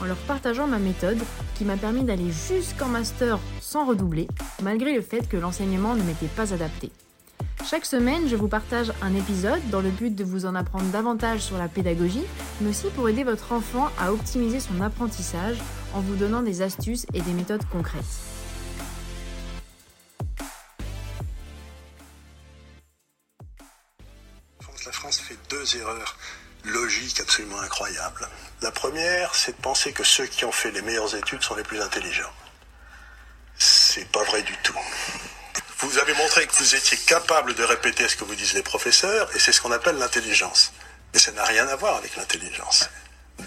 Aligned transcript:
en 0.00 0.04
leur 0.04 0.16
partageant 0.16 0.66
ma 0.66 0.78
méthode 0.78 1.18
qui 1.54 1.64
m'a 1.64 1.76
permis 1.76 2.04
d'aller 2.04 2.30
jusqu'en 2.30 2.88
master 2.88 3.38
sans 3.60 3.86
redoubler, 3.86 4.28
malgré 4.62 4.94
le 4.94 5.02
fait 5.02 5.28
que 5.28 5.36
l'enseignement 5.36 5.94
ne 5.94 6.02
m'était 6.02 6.26
pas 6.26 6.52
adapté. 6.52 6.90
Chaque 7.64 7.84
semaine, 7.84 8.28
je 8.28 8.36
vous 8.36 8.48
partage 8.48 8.92
un 9.02 9.14
épisode 9.14 9.60
dans 9.70 9.80
le 9.80 9.90
but 9.90 10.14
de 10.14 10.24
vous 10.24 10.46
en 10.46 10.54
apprendre 10.54 10.90
davantage 10.90 11.40
sur 11.40 11.58
la 11.58 11.68
pédagogie, 11.68 12.24
mais 12.60 12.70
aussi 12.70 12.86
pour 12.94 13.08
aider 13.08 13.24
votre 13.24 13.52
enfant 13.52 13.88
à 13.98 14.12
optimiser 14.12 14.60
son 14.60 14.80
apprentissage 14.80 15.58
en 15.92 16.00
vous 16.00 16.16
donnant 16.16 16.42
des 16.42 16.62
astuces 16.62 17.06
et 17.12 17.20
des 17.20 17.32
méthodes 17.32 17.64
concrètes. 17.70 18.04
la 24.88 24.92
France 24.92 25.18
fait 25.18 25.36
deux 25.50 25.76
erreurs 25.76 26.16
logiques 26.64 27.20
absolument 27.20 27.60
incroyables. 27.60 28.28
La 28.62 28.70
première, 28.70 29.34
c'est 29.34 29.56
de 29.56 29.62
penser 29.62 29.92
que 29.92 30.04
ceux 30.04 30.26
qui 30.26 30.44
ont 30.44 30.52
fait 30.52 30.70
les 30.70 30.82
meilleures 30.82 31.14
études 31.14 31.42
sont 31.42 31.54
les 31.54 31.62
plus 31.62 31.80
intelligents. 31.80 32.32
C'est 33.56 34.08
pas 34.10 34.22
vrai 34.24 34.42
du 34.42 34.56
tout. 34.58 34.78
Vous 35.78 35.98
avez 35.98 36.14
montré 36.14 36.46
que 36.46 36.54
vous 36.54 36.74
étiez 36.74 36.98
capable 36.98 37.54
de 37.54 37.62
répéter 37.62 38.08
ce 38.08 38.16
que 38.16 38.24
vous 38.24 38.34
disent 38.34 38.54
les 38.54 38.62
professeurs, 38.62 39.28
et 39.34 39.38
c'est 39.38 39.52
ce 39.52 39.60
qu'on 39.60 39.72
appelle 39.72 39.96
l'intelligence. 39.96 40.72
Mais 41.12 41.20
ça 41.20 41.32
n'a 41.32 41.44
rien 41.44 41.68
à 41.68 41.76
voir 41.76 41.96
avec 41.96 42.16
l'intelligence 42.16 42.88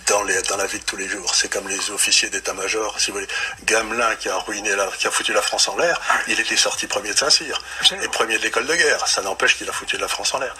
dans, 0.07 0.23
les, 0.23 0.41
dans 0.43 0.57
la 0.57 0.65
vie 0.65 0.79
de 0.79 0.83
tous 0.83 0.95
les 0.95 1.07
jours. 1.07 1.35
C'est 1.35 1.49
comme 1.49 1.67
les 1.67 1.91
officiers 1.91 2.29
d'état-major, 2.29 2.99
si 2.99 3.11
vous 3.11 3.17
voulez. 3.17 3.27
Gamelin 3.65 4.15
qui 4.15 4.29
a 4.29 4.37
ruiné, 4.37 4.75
la, 4.75 4.87
qui 4.87 5.07
a 5.07 5.11
foutu 5.11 5.33
la 5.33 5.41
France 5.41 5.67
en 5.67 5.77
l'air, 5.77 5.99
il 6.27 6.39
était 6.39 6.57
sorti 6.57 6.87
premier 6.87 7.13
de 7.13 7.17
Saint-Cyr 7.17 7.61
et 8.01 8.07
premier 8.07 8.37
de 8.37 8.43
l'école 8.43 8.65
de 8.65 8.75
guerre. 8.75 9.07
Ça 9.07 9.21
n'empêche 9.21 9.57
qu'il 9.57 9.69
a 9.69 9.73
foutu 9.73 9.97
la 9.97 10.07
France 10.07 10.33
en 10.33 10.39
l'air. 10.39 10.55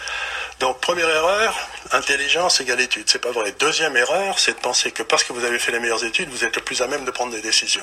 Donc 0.62 0.78
première 0.78 1.10
erreur, 1.10 1.58
intelligence 1.90 2.60
égale 2.60 2.80
étude. 2.80 3.10
C'est 3.10 3.18
pas 3.18 3.32
vrai. 3.32 3.50
Deuxième 3.58 3.96
erreur, 3.96 4.38
c'est 4.38 4.52
de 4.52 4.60
penser 4.60 4.92
que 4.92 5.02
parce 5.02 5.24
que 5.24 5.32
vous 5.32 5.44
avez 5.44 5.58
fait 5.58 5.72
les 5.72 5.80
meilleures 5.80 6.04
études, 6.04 6.28
vous 6.28 6.44
êtes 6.44 6.54
le 6.54 6.62
plus 6.62 6.80
à 6.82 6.86
même 6.86 7.04
de 7.04 7.10
prendre 7.10 7.32
des 7.32 7.40
décisions. 7.40 7.82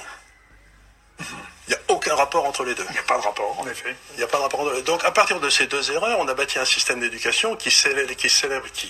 Il 1.19 1.71
n'y 1.71 1.73
a 1.73 1.79
aucun 1.89 2.15
rapport 2.15 2.45
entre 2.45 2.63
les 2.63 2.73
deux. 2.75 2.85
Il 2.87 2.93
n'y 2.93 2.99
a 2.99 3.03
pas 3.03 3.17
de 3.17 3.23
rapport, 3.23 3.59
en 3.59 3.67
effet. 3.67 3.93
Il 4.13 4.19
n'y 4.19 4.23
a 4.23 4.27
pas 4.27 4.37
de 4.37 4.43
rapport. 4.43 4.81
Donc, 4.83 5.03
à 5.03 5.11
partir 5.11 5.41
de 5.41 5.49
ces 5.49 5.67
deux 5.67 5.91
erreurs, 5.91 6.19
on 6.21 6.27
a 6.29 6.33
bâti 6.33 6.57
un 6.57 6.63
système 6.63 7.01
d'éducation 7.01 7.57
qui 7.57 7.69
célèbre, 7.69 8.13
qui 8.13 8.29
célèbre, 8.29 8.71
qui 8.71 8.89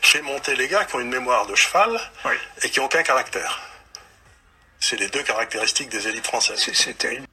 fait 0.00 0.22
monter 0.22 0.54
les 0.54 0.68
gars 0.68 0.84
qui 0.84 0.94
ont 0.94 1.00
une 1.00 1.08
mémoire 1.08 1.48
de 1.48 1.56
cheval 1.56 2.00
et 2.62 2.70
qui 2.70 2.78
n'ont 2.78 2.86
aucun 2.86 3.02
caractère. 3.02 3.60
C'est 4.78 4.96
les 4.96 5.08
deux 5.08 5.24
caractéristiques 5.24 5.88
des 5.88 6.06
élites 6.06 6.26
françaises. 6.26 6.64
C'est 6.72 6.96
terrible. 6.96 7.26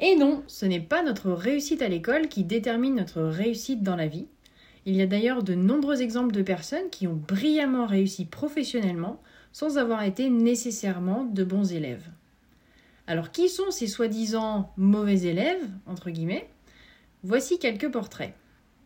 Et 0.00 0.16
non, 0.16 0.42
ce 0.48 0.66
n'est 0.66 0.80
pas 0.80 1.02
notre 1.02 1.30
réussite 1.30 1.82
à 1.82 1.88
l'école 1.88 2.26
qui 2.26 2.42
détermine 2.42 2.96
notre 2.96 3.22
réussite 3.22 3.84
dans 3.84 3.94
la 3.94 4.08
vie. 4.08 4.26
Il 4.86 4.96
y 4.96 5.02
a 5.02 5.06
d'ailleurs 5.06 5.42
de 5.42 5.54
nombreux 5.54 6.02
exemples 6.02 6.32
de 6.34 6.42
personnes 6.42 6.88
qui 6.90 7.06
ont 7.06 7.14
brillamment 7.28 7.86
réussi 7.86 8.24
professionnellement 8.24 9.20
sans 9.52 9.78
avoir 9.78 10.02
été 10.02 10.30
nécessairement 10.30 11.24
de 11.24 11.44
bons 11.44 11.72
élèves. 11.72 12.06
Alors 13.06 13.30
qui 13.30 13.48
sont 13.48 13.70
ces 13.70 13.88
soi-disant 13.88 14.72
mauvais 14.76 15.22
élèves, 15.22 15.68
entre 15.86 16.10
guillemets? 16.10 16.48
Voici 17.22 17.58
quelques 17.58 17.90
portraits. 17.90 18.34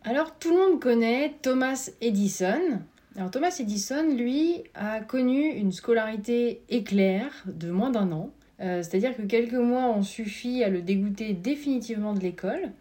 Alors 0.03 0.37
tout 0.37 0.49
le 0.49 0.57
monde 0.57 0.81
connaît 0.81 1.35
Thomas 1.41 1.89
Edison. 2.01 2.81
Alors 3.15 3.31
Thomas 3.31 3.55
Edison, 3.59 4.03
lui, 4.15 4.63
a 4.73 4.99
connu 4.99 5.49
une 5.51 5.71
scolarité 5.71 6.61
éclair 6.69 7.31
de 7.45 7.71
moins 7.71 7.91
d'un 7.91 8.11
an. 8.11 8.31
Euh, 8.61 8.81
c'est-à-dire 8.81 9.15
que 9.15 9.21
quelques 9.21 9.53
mois 9.53 9.87
ont 9.87 10.03
suffi 10.03 10.63
à 10.63 10.69
le 10.69 10.81
dégoûter 10.81 11.33
définitivement 11.33 12.13
de 12.13 12.19
l'école, 12.19 12.71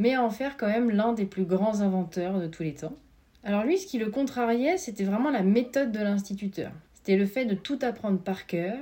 mais 0.00 0.14
à 0.14 0.24
en 0.24 0.30
faire 0.30 0.56
quand 0.56 0.66
même 0.66 0.90
l'un 0.90 1.12
des 1.12 1.26
plus 1.26 1.44
grands 1.44 1.82
inventeurs 1.82 2.40
de 2.40 2.46
tous 2.46 2.62
les 2.62 2.74
temps. 2.74 2.96
Alors 3.44 3.64
lui, 3.64 3.78
ce 3.78 3.86
qui 3.86 3.98
le 3.98 4.10
contrariait, 4.10 4.78
c'était 4.78 5.04
vraiment 5.04 5.30
la 5.30 5.42
méthode 5.42 5.92
de 5.92 6.00
l'instituteur. 6.00 6.72
C'était 6.94 7.16
le 7.16 7.26
fait 7.26 7.44
de 7.44 7.54
tout 7.54 7.78
apprendre 7.82 8.18
par 8.18 8.46
cœur, 8.46 8.76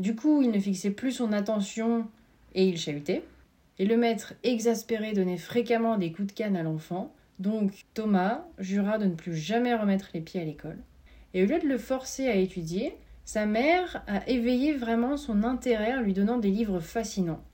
du 0.00 0.16
coup, 0.16 0.40
il 0.40 0.50
ne 0.50 0.58
fixait 0.58 0.92
plus 0.92 1.12
son 1.12 1.30
attention 1.30 2.06
et 2.54 2.66
il 2.66 2.78
chahutait. 2.78 3.22
Et 3.78 3.84
le 3.84 3.98
maître 3.98 4.32
exaspéré 4.44 5.12
donnait 5.12 5.36
fréquemment 5.36 5.98
des 5.98 6.10
coups 6.10 6.28
de 6.28 6.32
canne 6.32 6.56
à 6.56 6.62
l'enfant. 6.62 7.12
Donc 7.38 7.84
Thomas 7.92 8.46
jura 8.58 8.96
de 8.96 9.04
ne 9.04 9.14
plus 9.14 9.36
jamais 9.36 9.74
remettre 9.74 10.08
les 10.14 10.22
pieds 10.22 10.40
à 10.40 10.44
l'école. 10.44 10.78
Et 11.34 11.42
au 11.42 11.46
lieu 11.46 11.58
de 11.58 11.68
le 11.68 11.76
forcer 11.76 12.28
à 12.28 12.36
étudier, 12.36 12.94
sa 13.26 13.44
mère 13.44 14.02
a 14.06 14.26
éveillé 14.26 14.72
vraiment 14.72 15.18
son 15.18 15.44
intérêt 15.44 15.94
en 15.94 16.00
lui 16.00 16.14
donnant 16.14 16.38
des 16.38 16.50
livres 16.50 16.80
fascinants. 16.80 17.44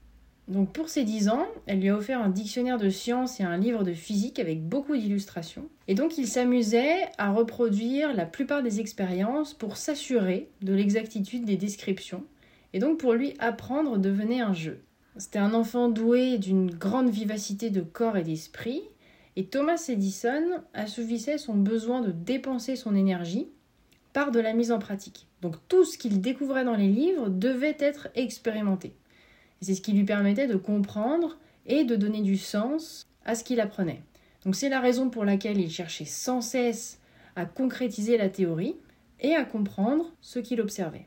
Donc 0.48 0.72
pour 0.72 0.88
ses 0.88 1.02
10 1.02 1.28
ans, 1.28 1.46
elle 1.66 1.80
lui 1.80 1.88
a 1.88 1.96
offert 1.96 2.22
un 2.22 2.28
dictionnaire 2.28 2.78
de 2.78 2.88
sciences 2.88 3.40
et 3.40 3.42
un 3.42 3.56
livre 3.56 3.82
de 3.82 3.92
physique 3.92 4.38
avec 4.38 4.62
beaucoup 4.62 4.96
d'illustrations. 4.96 5.68
Et 5.88 5.94
donc 5.94 6.18
il 6.18 6.28
s'amusait 6.28 7.08
à 7.18 7.32
reproduire 7.32 8.14
la 8.14 8.26
plupart 8.26 8.62
des 8.62 8.78
expériences 8.80 9.54
pour 9.54 9.76
s'assurer 9.76 10.48
de 10.62 10.72
l'exactitude 10.72 11.44
des 11.44 11.56
descriptions 11.56 12.24
et 12.76 12.78
donc 12.78 12.98
pour 12.98 13.14
lui, 13.14 13.34
apprendre 13.38 13.96
devenait 13.96 14.40
un 14.40 14.52
jeu. 14.52 14.82
C'était 15.16 15.38
un 15.38 15.54
enfant 15.54 15.88
doué 15.88 16.36
d'une 16.36 16.70
grande 16.70 17.08
vivacité 17.08 17.70
de 17.70 17.80
corps 17.80 18.18
et 18.18 18.22
d'esprit, 18.22 18.82
et 19.34 19.46
Thomas 19.46 19.82
Edison 19.88 20.44
assouvissait 20.74 21.38
son 21.38 21.54
besoin 21.54 22.02
de 22.02 22.12
dépenser 22.12 22.76
son 22.76 22.94
énergie 22.94 23.48
par 24.12 24.30
de 24.30 24.40
la 24.40 24.52
mise 24.52 24.72
en 24.72 24.78
pratique. 24.78 25.26
Donc 25.40 25.56
tout 25.68 25.86
ce 25.86 25.96
qu'il 25.96 26.20
découvrait 26.20 26.64
dans 26.64 26.76
les 26.76 26.88
livres 26.88 27.30
devait 27.30 27.78
être 27.78 28.08
expérimenté. 28.14 28.92
C'est 29.60 29.74
ce 29.74 29.80
qui 29.80 29.92
lui 29.92 30.04
permettait 30.04 30.46
de 30.46 30.56
comprendre 30.56 31.38
et 31.66 31.84
de 31.84 31.96
donner 31.96 32.22
du 32.22 32.36
sens 32.36 33.06
à 33.24 33.34
ce 33.34 33.44
qu'il 33.44 33.60
apprenait. 33.60 34.02
Donc 34.44 34.54
c'est 34.54 34.68
la 34.68 34.80
raison 34.80 35.10
pour 35.10 35.24
laquelle 35.24 35.60
il 35.60 35.70
cherchait 35.70 36.04
sans 36.04 36.40
cesse 36.40 37.00
à 37.34 37.44
concrétiser 37.44 38.16
la 38.16 38.28
théorie 38.28 38.76
et 39.20 39.34
à 39.34 39.44
comprendre 39.44 40.12
ce 40.20 40.38
qu'il 40.38 40.60
observait. 40.60 41.06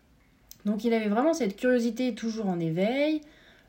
Donc 0.66 0.84
il 0.84 0.94
avait 0.94 1.08
vraiment 1.08 1.34
cette 1.34 1.56
curiosité 1.56 2.14
toujours 2.14 2.48
en 2.48 2.60
éveil, 2.60 3.22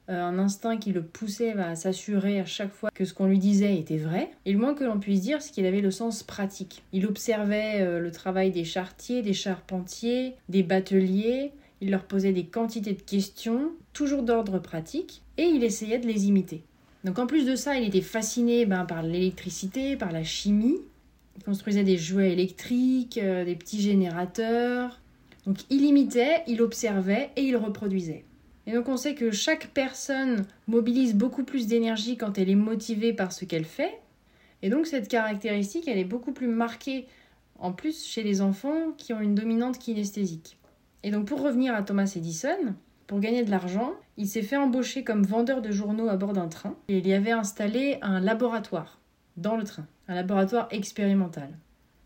euh, 0.08 0.20
un 0.20 0.38
instinct 0.38 0.76
qui 0.76 0.92
le 0.92 1.02
poussait 1.02 1.52
à 1.52 1.76
s'assurer 1.76 2.40
à 2.40 2.46
chaque 2.46 2.72
fois 2.72 2.90
que 2.92 3.04
ce 3.04 3.14
qu'on 3.14 3.26
lui 3.26 3.38
disait 3.38 3.76
était 3.76 3.96
vrai. 3.96 4.30
Et 4.44 4.52
le 4.52 4.58
moins 4.58 4.74
que 4.74 4.82
l'on 4.82 4.98
puisse 4.98 5.20
dire, 5.20 5.40
c'est 5.40 5.52
qu'il 5.52 5.66
avait 5.66 5.80
le 5.80 5.92
sens 5.92 6.24
pratique. 6.24 6.82
Il 6.92 7.06
observait 7.06 7.80
euh, 7.80 8.00
le 8.00 8.10
travail 8.10 8.50
des 8.50 8.64
chartiers, 8.64 9.22
des 9.22 9.34
charpentiers, 9.34 10.34
des 10.48 10.64
bateliers, 10.64 11.52
il 11.80 11.90
leur 11.90 12.04
posait 12.04 12.32
des 12.32 12.46
quantités 12.46 12.92
de 12.92 13.02
questions, 13.02 13.72
toujours 13.92 14.22
d'ordre 14.22 14.58
pratique, 14.58 15.22
et 15.38 15.44
il 15.44 15.64
essayait 15.64 15.98
de 15.98 16.06
les 16.06 16.26
imiter. 16.26 16.62
Donc 17.04 17.18
en 17.18 17.26
plus 17.26 17.46
de 17.46 17.56
ça, 17.56 17.78
il 17.78 17.88
était 17.88 18.02
fasciné 18.02 18.66
ben, 18.66 18.84
par 18.84 19.02
l'électricité, 19.02 19.96
par 19.96 20.12
la 20.12 20.24
chimie. 20.24 20.76
Il 21.36 21.44
construisait 21.44 21.84
des 21.84 21.96
jouets 21.96 22.32
électriques, 22.32 23.18
euh, 23.18 23.44
des 23.44 23.56
petits 23.56 23.80
générateurs, 23.80 25.00
donc 25.46 25.58
il 25.70 25.84
imitait, 25.84 26.42
il 26.46 26.60
observait 26.62 27.30
et 27.36 27.42
il 27.42 27.56
reproduisait. 27.56 28.24
Et 28.66 28.72
donc 28.72 28.88
on 28.88 28.96
sait 28.96 29.14
que 29.14 29.30
chaque 29.30 29.68
personne 29.68 30.44
mobilise 30.68 31.14
beaucoup 31.14 31.44
plus 31.44 31.66
d'énergie 31.66 32.16
quand 32.16 32.38
elle 32.38 32.50
est 32.50 32.54
motivée 32.54 33.12
par 33.12 33.32
ce 33.32 33.44
qu'elle 33.44 33.64
fait. 33.64 33.98
Et 34.62 34.68
donc 34.68 34.86
cette 34.86 35.08
caractéristique, 35.08 35.88
elle 35.88 35.98
est 35.98 36.04
beaucoup 36.04 36.32
plus 36.32 36.46
marquée 36.46 37.06
en 37.58 37.72
plus 37.72 38.04
chez 38.04 38.22
les 38.22 38.42
enfants 38.42 38.92
qui 38.96 39.12
ont 39.12 39.20
une 39.20 39.34
dominante 39.34 39.78
kinesthésique. 39.78 40.56
Et 41.02 41.10
donc 41.10 41.26
pour 41.26 41.42
revenir 41.42 41.74
à 41.74 41.82
Thomas 41.82 42.12
Edison, 42.14 42.74
pour 43.06 43.20
gagner 43.20 43.42
de 43.42 43.50
l'argent, 43.50 43.94
il 44.16 44.28
s'est 44.28 44.42
fait 44.42 44.56
embaucher 44.56 45.02
comme 45.02 45.24
vendeur 45.24 45.62
de 45.62 45.72
journaux 45.72 46.08
à 46.08 46.16
bord 46.16 46.32
d'un 46.32 46.48
train 46.48 46.76
et 46.88 46.98
il 46.98 47.06
y 47.06 47.12
avait 47.12 47.32
installé 47.32 47.98
un 48.02 48.20
laboratoire 48.20 49.00
dans 49.36 49.56
le 49.56 49.64
train, 49.64 49.86
un 50.08 50.14
laboratoire 50.14 50.68
expérimental. 50.70 51.48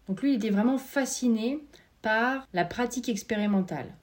Donc 0.08 0.22
lui, 0.22 0.32
il 0.32 0.36
était 0.36 0.50
vraiment 0.50 0.78
fasciné 0.78 1.58
par 2.02 2.46
la 2.52 2.64
pratique 2.64 3.08
expérimentale. 3.08 3.94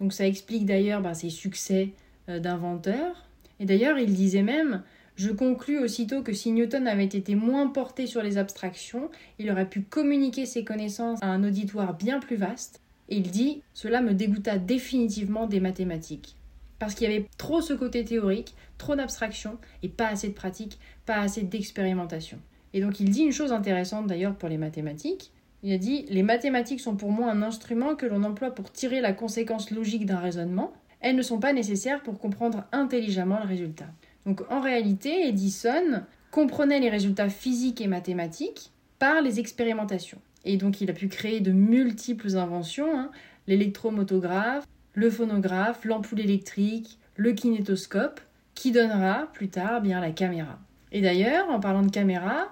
Donc 0.00 0.12
ça 0.12 0.26
explique 0.26 0.66
d'ailleurs 0.66 1.00
ben, 1.00 1.14
ses 1.14 1.30
succès 1.30 1.90
euh, 2.28 2.38
d'inventeur. 2.38 3.26
Et 3.60 3.64
d'ailleurs, 3.64 3.98
il 3.98 4.14
disait 4.14 4.42
même 4.42 4.82
Je 5.16 5.30
conclus 5.30 5.78
aussitôt 5.78 6.22
que 6.22 6.32
si 6.32 6.52
Newton 6.52 6.86
avait 6.86 7.04
été 7.04 7.34
moins 7.34 7.66
porté 7.66 8.06
sur 8.06 8.22
les 8.22 8.38
abstractions, 8.38 9.10
il 9.38 9.50
aurait 9.50 9.68
pu 9.68 9.82
communiquer 9.82 10.46
ses 10.46 10.64
connaissances 10.64 11.18
à 11.22 11.26
un 11.26 11.42
auditoire 11.42 11.94
bien 11.94 12.20
plus 12.20 12.36
vaste. 12.36 12.80
Et 13.08 13.16
il 13.16 13.30
dit 13.30 13.62
Cela 13.74 14.00
me 14.00 14.14
dégoûta 14.14 14.58
définitivement 14.58 15.46
des 15.46 15.60
mathématiques. 15.60 16.36
Parce 16.78 16.94
qu'il 16.94 17.10
y 17.10 17.12
avait 17.12 17.28
trop 17.38 17.60
ce 17.60 17.72
côté 17.72 18.04
théorique, 18.04 18.54
trop 18.76 18.94
d'abstraction 18.94 19.58
et 19.82 19.88
pas 19.88 20.08
assez 20.08 20.28
de 20.28 20.34
pratique, 20.34 20.78
pas 21.06 21.16
assez 21.16 21.42
d'expérimentation. 21.42 22.38
Et 22.72 22.80
donc 22.80 23.00
il 23.00 23.10
dit 23.10 23.22
une 23.22 23.32
chose 23.32 23.52
intéressante 23.52 24.06
d'ailleurs 24.06 24.36
pour 24.36 24.48
les 24.48 24.58
mathématiques, 24.58 25.32
il 25.62 25.72
a 25.72 25.78
dit 25.78 26.06
Les 26.08 26.22
mathématiques 26.22 26.80
sont 26.80 26.96
pour 26.96 27.10
moi 27.10 27.30
un 27.30 27.42
instrument 27.42 27.96
que 27.96 28.06
l'on 28.06 28.22
emploie 28.22 28.54
pour 28.54 28.70
tirer 28.70 29.00
la 29.00 29.12
conséquence 29.12 29.70
logique 29.70 30.06
d'un 30.06 30.20
raisonnement. 30.20 30.72
Elles 31.00 31.16
ne 31.16 31.22
sont 31.22 31.40
pas 31.40 31.52
nécessaires 31.52 32.02
pour 32.02 32.18
comprendre 32.18 32.64
intelligemment 32.72 33.40
le 33.40 33.48
résultat. 33.48 33.86
Donc 34.26 34.42
en 34.50 34.60
réalité, 34.60 35.28
Edison 35.28 36.02
comprenait 36.30 36.80
les 36.80 36.90
résultats 36.90 37.28
physiques 37.28 37.80
et 37.80 37.86
mathématiques 37.86 38.72
par 38.98 39.22
les 39.22 39.40
expérimentations. 39.40 40.20
Et 40.44 40.56
donc 40.56 40.80
il 40.80 40.90
a 40.90 40.94
pu 40.94 41.08
créer 41.08 41.40
de 41.40 41.52
multiples 41.52 42.36
inventions, 42.36 42.98
hein. 42.98 43.10
l'électromotographe, 43.46 44.64
le 44.94 45.10
phonographe, 45.10 45.84
l'ampoule 45.84 46.20
électrique, 46.20 46.98
le 47.16 47.32
kinétoscope, 47.32 48.20
qui 48.54 48.72
donnera 48.72 49.28
plus 49.32 49.48
tard 49.48 49.80
bien 49.80 50.00
la 50.00 50.10
caméra. 50.10 50.58
Et 50.90 51.00
d'ailleurs, 51.00 51.48
en 51.50 51.60
parlant 51.60 51.82
de 51.82 51.90
caméra, 51.90 52.48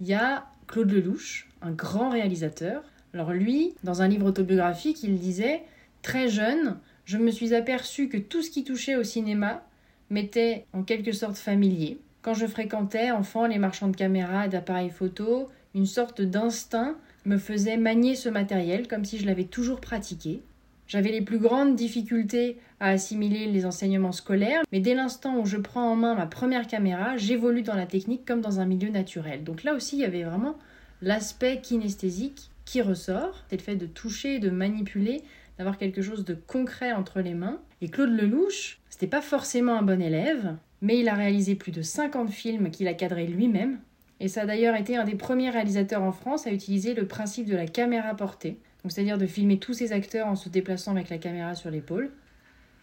il 0.00 0.08
y 0.08 0.14
a 0.14 0.46
Claude 0.66 0.92
Lelouch, 0.92 1.48
un 1.62 1.72
grand 1.72 2.10
réalisateur. 2.10 2.82
Alors 3.14 3.32
lui, 3.32 3.74
dans 3.82 4.02
un 4.02 4.08
livre 4.08 4.26
autobiographique, 4.26 5.02
il 5.02 5.18
disait 5.18 5.62
Très 6.02 6.28
jeune, 6.28 6.76
je 7.04 7.18
me 7.18 7.30
suis 7.30 7.54
aperçu 7.54 8.08
que 8.08 8.18
tout 8.18 8.42
ce 8.42 8.50
qui 8.50 8.64
touchait 8.64 8.96
au 8.96 9.02
cinéma 9.02 9.62
m'était 10.10 10.66
en 10.72 10.82
quelque 10.82 11.12
sorte 11.12 11.36
familier. 11.36 11.98
Quand 12.22 12.34
je 12.34 12.46
fréquentais, 12.46 13.10
enfant, 13.10 13.46
les 13.46 13.58
marchands 13.58 13.88
de 13.88 13.96
caméras 13.96 14.46
et 14.46 14.48
d'appareils 14.48 14.90
photo, 14.90 15.48
une 15.74 15.86
sorte 15.86 16.20
d'instinct 16.20 16.96
me 17.28 17.38
faisait 17.38 17.76
manier 17.76 18.16
ce 18.16 18.28
matériel 18.28 18.88
comme 18.88 19.04
si 19.04 19.18
je 19.18 19.26
l'avais 19.26 19.44
toujours 19.44 19.80
pratiqué. 19.80 20.42
J'avais 20.86 21.10
les 21.10 21.20
plus 21.20 21.38
grandes 21.38 21.76
difficultés 21.76 22.56
à 22.80 22.88
assimiler 22.88 23.46
les 23.46 23.66
enseignements 23.66 24.12
scolaires, 24.12 24.62
mais 24.72 24.80
dès 24.80 24.94
l'instant 24.94 25.38
où 25.38 25.44
je 25.44 25.58
prends 25.58 25.92
en 25.92 25.96
main 25.96 26.14
ma 26.14 26.26
première 26.26 26.66
caméra, 26.66 27.18
j'évolue 27.18 27.62
dans 27.62 27.74
la 27.74 27.84
technique 27.84 28.24
comme 28.24 28.40
dans 28.40 28.60
un 28.60 28.64
milieu 28.64 28.88
naturel. 28.88 29.44
Donc 29.44 29.64
là 29.64 29.74
aussi, 29.74 29.96
il 29.96 30.00
y 30.00 30.06
avait 30.06 30.22
vraiment 30.22 30.56
l'aspect 31.02 31.60
kinesthésique 31.60 32.50
qui 32.64 32.80
ressort, 32.80 33.44
c'est 33.50 33.58
le 33.58 33.62
fait 33.62 33.76
de 33.76 33.86
toucher, 33.86 34.38
de 34.38 34.48
manipuler, 34.48 35.22
d'avoir 35.58 35.76
quelque 35.76 36.00
chose 36.00 36.24
de 36.24 36.34
concret 36.34 36.92
entre 36.92 37.20
les 37.20 37.34
mains. 37.34 37.60
Et 37.82 37.88
Claude 37.88 38.10
Lelouch, 38.10 38.80
c'était 38.88 39.06
pas 39.06 39.20
forcément 39.20 39.78
un 39.78 39.82
bon 39.82 40.00
élève, 40.00 40.56
mais 40.80 40.98
il 40.98 41.08
a 41.08 41.14
réalisé 41.14 41.54
plus 41.54 41.72
de 41.72 41.82
50 41.82 42.30
films 42.30 42.70
qu'il 42.70 42.88
a 42.88 42.94
cadrés 42.94 43.26
lui-même. 43.26 43.78
Et 44.20 44.28
ça 44.28 44.42
a 44.42 44.46
d'ailleurs 44.46 44.76
été 44.76 44.96
un 44.96 45.04
des 45.04 45.14
premiers 45.14 45.50
réalisateurs 45.50 46.02
en 46.02 46.12
France 46.12 46.46
à 46.46 46.52
utiliser 46.52 46.94
le 46.94 47.06
principe 47.06 47.46
de 47.46 47.56
la 47.56 47.66
caméra 47.66 48.14
portée, 48.14 48.58
c'est-à-dire 48.88 49.18
de 49.18 49.26
filmer 49.26 49.58
tous 49.58 49.74
ses 49.74 49.92
acteurs 49.92 50.26
en 50.26 50.36
se 50.36 50.48
déplaçant 50.48 50.92
avec 50.92 51.08
la 51.08 51.18
caméra 51.18 51.54
sur 51.54 51.70
l'épaule. 51.70 52.10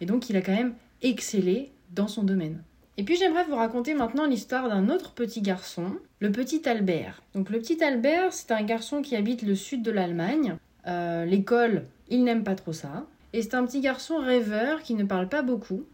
Et 0.00 0.06
donc 0.06 0.30
il 0.30 0.36
a 0.36 0.40
quand 0.40 0.54
même 0.54 0.74
excellé 1.02 1.70
dans 1.94 2.08
son 2.08 2.22
domaine. 2.22 2.62
Et 2.98 3.02
puis 3.02 3.16
j'aimerais 3.16 3.44
vous 3.44 3.56
raconter 3.56 3.92
maintenant 3.94 4.26
l'histoire 4.26 4.68
d'un 4.68 4.88
autre 4.88 5.12
petit 5.12 5.42
garçon, 5.42 5.96
le 6.20 6.32
petit 6.32 6.66
Albert. 6.66 7.22
Donc 7.34 7.50
le 7.50 7.58
petit 7.58 7.82
Albert, 7.84 8.32
c'est 8.32 8.52
un 8.52 8.62
garçon 8.62 9.02
qui 9.02 9.16
habite 9.16 9.42
le 9.42 9.54
sud 9.54 9.82
de 9.82 9.90
l'Allemagne. 9.90 10.56
Euh, 10.86 11.26
l'école, 11.26 11.84
il 12.08 12.24
n'aime 12.24 12.44
pas 12.44 12.54
trop 12.54 12.72
ça. 12.72 13.06
Et 13.34 13.42
c'est 13.42 13.54
un 13.54 13.66
petit 13.66 13.80
garçon 13.80 14.18
rêveur 14.18 14.82
qui 14.82 14.94
ne 14.94 15.04
parle 15.04 15.28
pas 15.28 15.42
beaucoup 15.42 15.84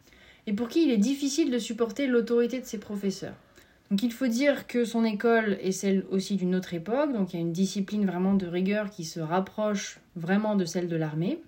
et 0.47 0.53
pour 0.53 0.69
qui 0.69 0.85
il 0.85 0.91
est 0.91 0.99
difficile 0.99 1.51
de 1.51 1.59
supporter 1.59 2.07
l'autorité 2.07 2.61
de 2.61 2.65
ses 2.65 2.79
professeurs. 2.79 3.35
Donc 3.93 4.03
il 4.03 4.11
faut 4.11 4.27
dire 4.27 4.67
que 4.67 4.87
son 4.87 5.05
école 5.05 5.59
est 5.61 5.71
celle 5.71 6.07
aussi 6.11 6.37
d'une 6.37 6.55
autre 6.55 6.73
époque, 6.73 7.13
donc 7.13 7.35
il 7.35 7.37
y 7.37 7.39
a 7.39 7.43
une 7.43 7.53
discipline 7.53 8.07
vraiment 8.07 8.33
de 8.33 8.47
rigueur 8.47 8.89
qui 8.89 9.05
se 9.05 9.21
rapproche 9.21 10.01
vraiment 10.17 10.57
de 10.57 10.65
celle 10.65 10.89
de 10.89 10.97
l'armée. 10.97 11.43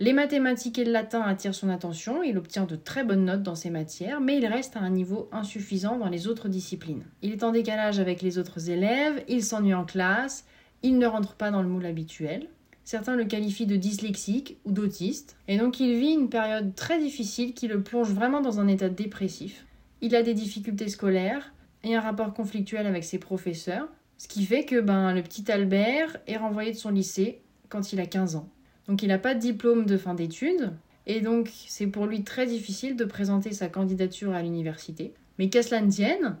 Les 0.00 0.12
mathématiques 0.12 0.76
et 0.80 0.84
le 0.84 0.90
latin 0.90 1.20
attirent 1.20 1.54
son 1.54 1.68
attention, 1.68 2.24
il 2.24 2.36
obtient 2.36 2.64
de 2.64 2.74
très 2.74 3.04
bonnes 3.04 3.24
notes 3.24 3.44
dans 3.44 3.54
ces 3.54 3.70
matières, 3.70 4.20
mais 4.20 4.38
il 4.38 4.46
reste 4.46 4.76
à 4.76 4.80
un 4.80 4.90
niveau 4.90 5.28
insuffisant 5.30 5.96
dans 5.96 6.08
les 6.08 6.26
autres 6.26 6.48
disciplines. 6.48 7.04
Il 7.22 7.30
est 7.30 7.44
en 7.44 7.52
décalage 7.52 8.00
avec 8.00 8.22
les 8.22 8.38
autres 8.38 8.70
élèves, 8.70 9.22
il 9.28 9.44
s'ennuie 9.44 9.72
en 9.72 9.84
classe, 9.84 10.46
il 10.82 10.98
ne 10.98 11.06
rentre 11.06 11.34
pas 11.34 11.52
dans 11.52 11.62
le 11.62 11.68
moule 11.68 11.86
habituel. 11.86 12.48
Certains 12.82 13.14
le 13.14 13.24
qualifient 13.24 13.66
de 13.66 13.76
dyslexique 13.76 14.56
ou 14.64 14.72
d'autiste, 14.72 15.36
et 15.46 15.58
donc 15.58 15.78
il 15.78 15.96
vit 15.96 16.14
une 16.14 16.28
période 16.28 16.74
très 16.74 16.98
difficile 16.98 17.54
qui 17.54 17.68
le 17.68 17.84
plonge 17.84 18.10
vraiment 18.10 18.40
dans 18.40 18.58
un 18.58 18.66
état 18.66 18.88
dépressif. 18.88 19.64
Il 20.00 20.16
a 20.16 20.24
des 20.24 20.34
difficultés 20.34 20.88
scolaires 20.88 21.52
et 21.84 21.94
un 21.94 22.00
rapport 22.00 22.34
conflictuel 22.34 22.86
avec 22.86 23.04
ses 23.04 23.18
professeurs, 23.18 23.88
ce 24.18 24.26
qui 24.28 24.44
fait 24.44 24.64
que 24.64 24.80
ben, 24.80 25.14
le 25.14 25.22
petit 25.22 25.50
Albert 25.50 26.16
est 26.26 26.36
renvoyé 26.36 26.72
de 26.72 26.76
son 26.76 26.90
lycée 26.90 27.40
quand 27.68 27.92
il 27.92 28.00
a 28.00 28.06
15 28.06 28.36
ans. 28.36 28.48
Donc 28.88 29.02
il 29.02 29.08
n'a 29.08 29.18
pas 29.18 29.34
de 29.34 29.40
diplôme 29.40 29.86
de 29.86 29.96
fin 29.96 30.14
d'études, 30.14 30.72
et 31.06 31.20
donc 31.20 31.50
c'est 31.66 31.86
pour 31.86 32.06
lui 32.06 32.24
très 32.24 32.46
difficile 32.46 32.96
de 32.96 33.04
présenter 33.04 33.52
sa 33.52 33.68
candidature 33.68 34.32
à 34.32 34.42
l'université. 34.42 35.12
Mais 35.38 35.48
qu'à 35.48 35.62
cela 35.62 35.80
ne 35.80 35.90
tienne, 35.90 36.36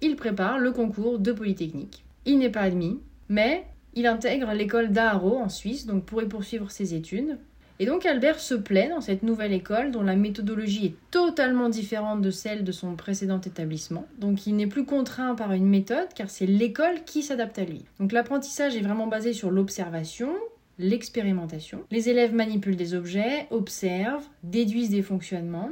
il 0.00 0.16
prépare 0.16 0.58
le 0.58 0.72
concours 0.72 1.18
de 1.18 1.32
Polytechnique. 1.32 2.04
Il 2.26 2.38
n'est 2.38 2.50
pas 2.50 2.62
admis, 2.62 3.00
mais 3.28 3.64
il 3.94 4.06
intègre 4.06 4.52
l'école 4.52 4.90
d'Aaro 4.90 5.38
en 5.38 5.48
Suisse 5.48 5.86
donc 5.86 6.04
pour 6.04 6.22
y 6.22 6.26
poursuivre 6.26 6.70
ses 6.70 6.94
études. 6.94 7.38
Et 7.82 7.84
donc 7.84 8.06
Albert 8.06 8.38
se 8.38 8.54
plaît 8.54 8.88
dans 8.88 9.00
cette 9.00 9.24
nouvelle 9.24 9.52
école 9.52 9.90
dont 9.90 10.04
la 10.04 10.14
méthodologie 10.14 10.86
est 10.86 10.94
totalement 11.10 11.68
différente 11.68 12.22
de 12.22 12.30
celle 12.30 12.62
de 12.62 12.70
son 12.70 12.94
précédent 12.94 13.40
établissement. 13.40 14.06
Donc 14.20 14.46
il 14.46 14.54
n'est 14.54 14.68
plus 14.68 14.84
contraint 14.84 15.34
par 15.34 15.50
une 15.50 15.66
méthode 15.66 16.06
car 16.14 16.30
c'est 16.30 16.46
l'école 16.46 17.02
qui 17.04 17.24
s'adapte 17.24 17.58
à 17.58 17.64
lui. 17.64 17.84
Donc 17.98 18.12
l'apprentissage 18.12 18.76
est 18.76 18.82
vraiment 18.82 19.08
basé 19.08 19.32
sur 19.32 19.50
l'observation, 19.50 20.32
l'expérimentation. 20.78 21.82
Les 21.90 22.08
élèves 22.08 22.32
manipulent 22.32 22.76
des 22.76 22.94
objets, 22.94 23.48
observent, 23.50 24.28
déduisent 24.44 24.90
des 24.90 25.02
fonctionnements 25.02 25.70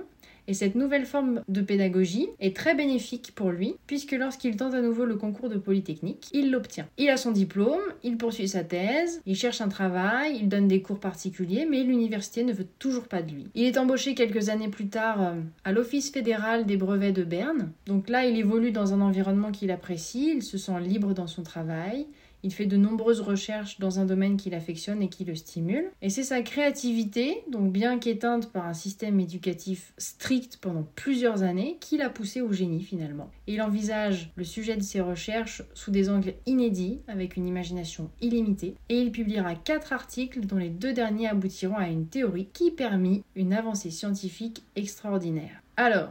et 0.50 0.54
cette 0.54 0.74
nouvelle 0.74 1.06
forme 1.06 1.42
de 1.46 1.60
pédagogie 1.60 2.26
est 2.40 2.56
très 2.56 2.74
bénéfique 2.74 3.30
pour 3.36 3.52
lui, 3.52 3.76
puisque 3.86 4.10
lorsqu'il 4.10 4.56
tente 4.56 4.74
à 4.74 4.82
nouveau 4.82 5.04
le 5.04 5.14
concours 5.14 5.48
de 5.48 5.58
Polytechnique, 5.58 6.28
il 6.32 6.50
l'obtient. 6.50 6.88
Il 6.98 7.08
a 7.08 7.16
son 7.16 7.30
diplôme, 7.30 7.78
il 8.02 8.16
poursuit 8.16 8.48
sa 8.48 8.64
thèse, 8.64 9.22
il 9.26 9.36
cherche 9.36 9.60
un 9.60 9.68
travail, 9.68 10.38
il 10.40 10.48
donne 10.48 10.66
des 10.66 10.82
cours 10.82 10.98
particuliers, 10.98 11.68
mais 11.70 11.84
l'université 11.84 12.42
ne 12.42 12.52
veut 12.52 12.66
toujours 12.80 13.06
pas 13.06 13.22
de 13.22 13.30
lui. 13.30 13.46
Il 13.54 13.62
est 13.64 13.78
embauché 13.78 14.16
quelques 14.16 14.48
années 14.48 14.66
plus 14.66 14.88
tard 14.88 15.22
euh, 15.22 15.34
à 15.62 15.70
l'Office 15.70 16.10
fédéral 16.10 16.66
des 16.66 16.76
brevets 16.76 17.12
de 17.12 17.22
Berne. 17.22 17.70
Donc 17.86 18.08
là, 18.08 18.26
il 18.26 18.36
évolue 18.36 18.72
dans 18.72 18.92
un 18.92 19.02
environnement 19.02 19.52
qu'il 19.52 19.70
apprécie, 19.70 20.32
il 20.34 20.42
se 20.42 20.58
sent 20.58 20.80
libre 20.80 21.14
dans 21.14 21.28
son 21.28 21.44
travail, 21.44 22.08
il 22.42 22.52
fait 22.52 22.66
de 22.66 22.76
nombreuses 22.76 23.20
recherches 23.20 23.78
dans 23.78 24.00
un 24.00 24.04
domaine 24.04 24.36
qu'il 24.36 24.54
affectionne 24.54 25.02
et 25.02 25.08
qui 25.08 25.24
le 25.24 25.34
stimule. 25.34 25.90
Et 26.02 26.10
c'est 26.10 26.22
sa 26.22 26.42
créativité, 26.42 27.42
donc 27.50 27.72
bien 27.72 27.98
qu'éteinte 27.98 28.50
par 28.52 28.66
un 28.66 28.74
système 28.74 29.20
éducatif 29.20 29.92
strict 29.98 30.58
pendant 30.60 30.86
plusieurs 30.94 31.42
années, 31.42 31.76
qui 31.80 31.96
l'a 31.96 32.10
poussé 32.10 32.40
au 32.40 32.52
génie 32.52 32.82
finalement. 32.82 33.30
Il 33.46 33.62
envisage 33.62 34.30
le 34.36 34.44
sujet 34.44 34.76
de 34.76 34.82
ses 34.82 35.00
recherches 35.00 35.62
sous 35.74 35.90
des 35.90 36.08
angles 36.08 36.34
inédits, 36.46 37.00
avec 37.08 37.36
une 37.36 37.46
imagination 37.46 38.10
illimitée. 38.20 38.74
Et 38.88 39.00
il 39.00 39.12
publiera 39.12 39.54
quatre 39.54 39.92
articles 39.92 40.46
dont 40.46 40.56
les 40.56 40.70
deux 40.70 40.92
derniers 40.92 41.28
aboutiront 41.28 41.76
à 41.76 41.88
une 41.88 42.06
théorie 42.06 42.48
qui 42.52 42.70
permit 42.70 43.24
une 43.34 43.52
avancée 43.52 43.90
scientifique 43.90 44.62
extraordinaire. 44.76 45.62
Alors, 45.76 46.10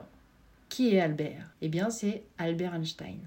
qui 0.70 0.96
est 0.96 1.00
Albert? 1.00 1.52
Eh 1.62 1.68
bien, 1.68 1.90
c'est 1.90 2.24
Albert 2.38 2.76
Einstein. 2.76 3.20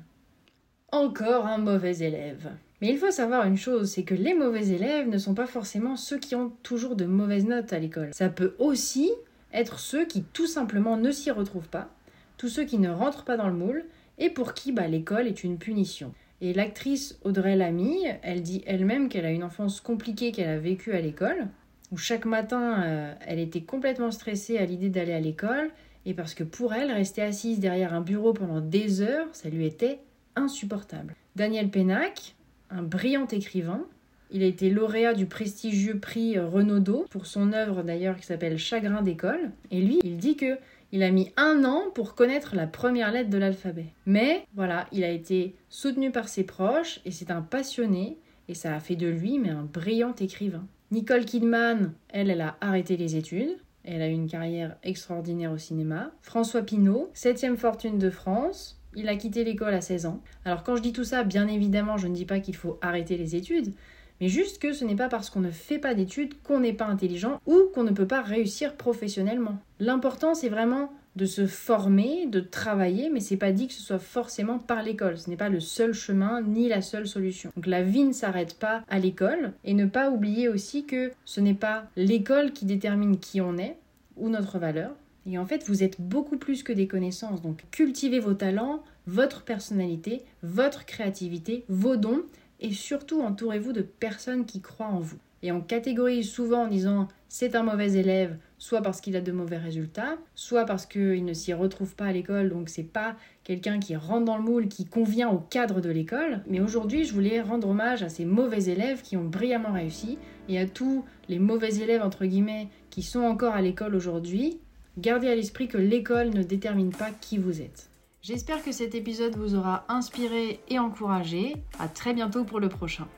Encore 0.92 1.46
un 1.46 1.58
mauvais 1.58 1.98
élève. 1.98 2.52
Mais 2.82 2.88
il 2.88 2.98
faut 2.98 3.12
savoir 3.12 3.46
une 3.46 3.56
chose, 3.56 3.92
c'est 3.92 4.02
que 4.02 4.14
les 4.14 4.34
mauvais 4.34 4.70
élèves 4.70 5.08
ne 5.08 5.16
sont 5.16 5.34
pas 5.34 5.46
forcément 5.46 5.96
ceux 5.96 6.18
qui 6.18 6.34
ont 6.34 6.50
toujours 6.64 6.96
de 6.96 7.04
mauvaises 7.04 7.46
notes 7.46 7.72
à 7.72 7.78
l'école. 7.78 8.10
Ça 8.12 8.28
peut 8.28 8.56
aussi 8.58 9.12
être 9.52 9.78
ceux 9.78 10.04
qui 10.04 10.24
tout 10.24 10.48
simplement 10.48 10.96
ne 10.96 11.12
s'y 11.12 11.30
retrouvent 11.30 11.68
pas, 11.68 11.90
tous 12.38 12.48
ceux 12.48 12.64
qui 12.64 12.78
ne 12.78 12.90
rentrent 12.90 13.24
pas 13.24 13.36
dans 13.36 13.46
le 13.46 13.54
moule, 13.54 13.84
et 14.18 14.30
pour 14.30 14.52
qui 14.52 14.72
bah, 14.72 14.88
l'école 14.88 15.28
est 15.28 15.44
une 15.44 15.58
punition. 15.58 16.12
Et 16.40 16.52
l'actrice 16.52 17.20
Audrey 17.22 17.54
Lamy, 17.54 18.04
elle 18.22 18.42
dit 18.42 18.64
elle-même 18.66 19.08
qu'elle 19.08 19.26
a 19.26 19.30
une 19.30 19.44
enfance 19.44 19.80
compliquée 19.80 20.32
qu'elle 20.32 20.48
a 20.48 20.58
vécue 20.58 20.92
à 20.92 21.00
l'école, 21.00 21.46
où 21.92 21.96
chaque 21.96 22.24
matin 22.24 22.82
euh, 22.82 23.14
elle 23.24 23.38
était 23.38 23.60
complètement 23.60 24.10
stressée 24.10 24.58
à 24.58 24.66
l'idée 24.66 24.88
d'aller 24.88 25.12
à 25.12 25.20
l'école, 25.20 25.70
et 26.04 26.14
parce 26.14 26.34
que 26.34 26.42
pour 26.42 26.74
elle, 26.74 26.90
rester 26.90 27.22
assise 27.22 27.60
derrière 27.60 27.94
un 27.94 28.00
bureau 28.00 28.32
pendant 28.32 28.60
des 28.60 29.02
heures, 29.02 29.28
ça 29.30 29.48
lui 29.50 29.66
était 29.66 30.00
insupportable. 30.34 31.14
Daniel 31.36 31.70
Pénac, 31.70 32.34
un 32.72 32.82
brillant 32.82 33.26
écrivain. 33.28 33.84
Il 34.30 34.42
a 34.42 34.46
été 34.46 34.70
lauréat 34.70 35.14
du 35.14 35.26
prestigieux 35.26 35.98
prix 35.98 36.38
Renaudot 36.38 37.06
pour 37.10 37.26
son 37.26 37.52
œuvre 37.52 37.82
d'ailleurs 37.82 38.16
qui 38.16 38.24
s'appelle 38.24 38.58
Chagrin 38.58 39.02
d'école. 39.02 39.50
Et 39.70 39.82
lui, 39.82 40.00
il 40.02 40.16
dit 40.16 40.36
que 40.36 40.58
il 40.90 41.02
a 41.02 41.10
mis 41.10 41.32
un 41.38 41.64
an 41.64 41.84
pour 41.94 42.14
connaître 42.14 42.54
la 42.54 42.66
première 42.66 43.12
lettre 43.12 43.30
de 43.30 43.38
l'alphabet. 43.38 43.86
Mais 44.04 44.46
voilà, 44.54 44.86
il 44.92 45.04
a 45.04 45.10
été 45.10 45.54
soutenu 45.70 46.10
par 46.10 46.28
ses 46.28 46.44
proches 46.44 47.00
et 47.06 47.10
c'est 47.10 47.30
un 47.30 47.40
passionné 47.40 48.18
et 48.48 48.54
ça 48.54 48.74
a 48.74 48.80
fait 48.80 48.96
de 48.96 49.08
lui 49.08 49.38
mais 49.38 49.48
un 49.48 49.62
brillant 49.62 50.14
écrivain. 50.20 50.66
Nicole 50.90 51.24
Kidman, 51.24 51.92
elle, 52.10 52.30
elle 52.30 52.42
a 52.42 52.56
arrêté 52.60 52.98
les 52.98 53.16
études. 53.16 53.56
Elle 53.84 54.02
a 54.02 54.08
eu 54.08 54.12
une 54.12 54.28
carrière 54.28 54.76
extraordinaire 54.82 55.50
au 55.50 55.58
cinéma. 55.58 56.12
François 56.20 56.62
Pinault, 56.62 57.10
septième 57.14 57.56
fortune 57.56 57.98
de 57.98 58.10
France, 58.10 58.81
il 58.94 59.08
a 59.08 59.16
quitté 59.16 59.44
l'école 59.44 59.74
à 59.74 59.80
16 59.80 60.06
ans. 60.06 60.20
Alors 60.44 60.62
quand 60.62 60.76
je 60.76 60.82
dis 60.82 60.92
tout 60.92 61.04
ça, 61.04 61.24
bien 61.24 61.48
évidemment, 61.48 61.96
je 61.96 62.08
ne 62.08 62.14
dis 62.14 62.24
pas 62.24 62.40
qu'il 62.40 62.56
faut 62.56 62.78
arrêter 62.82 63.16
les 63.16 63.36
études, 63.36 63.72
mais 64.20 64.28
juste 64.28 64.60
que 64.60 64.72
ce 64.72 64.84
n'est 64.84 64.96
pas 64.96 65.08
parce 65.08 65.30
qu'on 65.30 65.40
ne 65.40 65.50
fait 65.50 65.78
pas 65.78 65.94
d'études 65.94 66.40
qu'on 66.42 66.60
n'est 66.60 66.72
pas 66.72 66.86
intelligent 66.86 67.40
ou 67.46 67.58
qu'on 67.74 67.84
ne 67.84 67.90
peut 67.90 68.06
pas 68.06 68.22
réussir 68.22 68.76
professionnellement. 68.76 69.58
L'important, 69.80 70.34
c'est 70.34 70.48
vraiment 70.48 70.92
de 71.16 71.26
se 71.26 71.46
former, 71.46 72.26
de 72.26 72.40
travailler, 72.40 73.10
mais 73.10 73.20
c'est 73.20 73.36
pas 73.36 73.52
dit 73.52 73.66
que 73.66 73.74
ce 73.74 73.82
soit 73.82 73.98
forcément 73.98 74.58
par 74.58 74.82
l'école. 74.82 75.18
Ce 75.18 75.28
n'est 75.28 75.36
pas 75.36 75.48
le 75.48 75.60
seul 75.60 75.92
chemin 75.92 76.40
ni 76.40 76.68
la 76.68 76.80
seule 76.80 77.06
solution. 77.06 77.50
Donc 77.56 77.66
la 77.66 77.82
vie 77.82 78.04
ne 78.04 78.12
s'arrête 78.12 78.58
pas 78.58 78.82
à 78.88 78.98
l'école 78.98 79.52
et 79.64 79.74
ne 79.74 79.86
pas 79.86 80.10
oublier 80.10 80.48
aussi 80.48 80.86
que 80.86 81.12
ce 81.24 81.40
n'est 81.40 81.52
pas 81.54 81.84
l'école 81.96 82.52
qui 82.52 82.64
détermine 82.64 83.18
qui 83.18 83.40
on 83.40 83.58
est 83.58 83.76
ou 84.16 84.28
notre 84.28 84.58
valeur, 84.58 84.92
Et 85.26 85.38
en 85.38 85.46
fait, 85.46 85.64
vous 85.66 85.82
êtes 85.82 86.00
beaucoup 86.00 86.36
plus 86.36 86.62
que 86.62 86.72
des 86.72 86.88
connaissances. 86.88 87.42
Donc 87.42 87.64
cultivez 87.70 88.18
vos 88.18 88.34
talents, 88.34 88.82
votre 89.06 89.42
personnalité, 89.42 90.22
votre 90.42 90.84
créativité, 90.84 91.64
vos 91.68 91.96
dons 91.96 92.22
et 92.60 92.72
surtout 92.72 93.22
entourez-vous 93.22 93.72
de 93.72 93.82
personnes 93.82 94.46
qui 94.46 94.60
croient 94.60 94.86
en 94.86 95.00
vous. 95.00 95.18
Et 95.44 95.50
on 95.50 95.60
catégorise 95.60 96.30
souvent 96.30 96.64
en 96.64 96.68
disant 96.68 97.08
c'est 97.28 97.56
un 97.56 97.64
mauvais 97.64 97.94
élève, 97.94 98.36
soit 98.58 98.82
parce 98.82 99.00
qu'il 99.00 99.16
a 99.16 99.20
de 99.20 99.32
mauvais 99.32 99.56
résultats, 99.56 100.18
soit 100.36 100.64
parce 100.64 100.86
qu'il 100.86 101.24
ne 101.24 101.32
s'y 101.32 101.52
retrouve 101.52 101.96
pas 101.96 102.04
à 102.04 102.12
l'école, 102.12 102.50
donc 102.50 102.68
c'est 102.68 102.84
pas 102.84 103.16
quelqu'un 103.42 103.80
qui 103.80 103.96
rentre 103.96 104.24
dans 104.24 104.36
le 104.36 104.44
moule, 104.44 104.68
qui 104.68 104.84
convient 104.84 105.30
au 105.30 105.38
cadre 105.38 105.80
de 105.80 105.90
l'école. 105.90 106.42
Mais 106.46 106.60
aujourd'hui, 106.60 107.04
je 107.04 107.12
voulais 107.12 107.40
rendre 107.40 107.68
hommage 107.70 108.04
à 108.04 108.08
ces 108.08 108.24
mauvais 108.24 108.66
élèves 108.66 109.02
qui 109.02 109.16
ont 109.16 109.24
brillamment 109.24 109.72
réussi 109.72 110.18
et 110.48 110.60
à 110.60 110.66
tous 110.66 111.04
les 111.28 111.40
mauvais 111.40 111.74
élèves 111.76 112.02
entre 112.02 112.24
guillemets 112.24 112.68
qui 112.90 113.02
sont 113.02 113.22
encore 113.22 113.54
à 113.54 113.62
l'école 113.62 113.96
aujourd'hui. 113.96 114.60
Gardez 114.98 115.28
à 115.28 115.34
l'esprit 115.34 115.68
que 115.68 115.78
l'école 115.78 116.30
ne 116.30 116.42
détermine 116.42 116.92
pas 116.92 117.10
qui 117.10 117.38
vous 117.38 117.62
êtes. 117.62 117.88
J'espère 118.20 118.62
que 118.62 118.72
cet 118.72 118.94
épisode 118.94 119.36
vous 119.36 119.54
aura 119.54 119.84
inspiré 119.88 120.60
et 120.68 120.78
encouragé. 120.78 121.54
À 121.78 121.88
très 121.88 122.12
bientôt 122.12 122.44
pour 122.44 122.60
le 122.60 122.68
prochain. 122.68 123.08